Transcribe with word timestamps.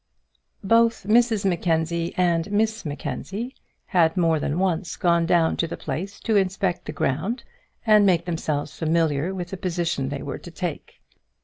Both 0.63 1.03
Mrs 1.03 1.45
Mackenzie 1.45 2.11
and 2.17 2.51
Miss 2.51 2.85
Mackenzie 2.87 3.53
had 3.85 4.17
more 4.17 4.39
than 4.39 4.57
once 4.57 4.95
gone 4.95 5.27
down 5.27 5.57
to 5.57 5.67
the 5.67 5.77
place 5.77 6.19
to 6.21 6.35
inspect 6.35 6.85
the 6.85 6.91
ground 6.91 7.43
and 7.85 8.03
make 8.03 8.25
themselves 8.25 8.75
familiar 8.75 9.31
with 9.31 9.49
the 9.51 9.57
position 9.57 10.09
they 10.09 10.23
were 10.23 10.39
to 10.39 10.49
take. 10.49 10.99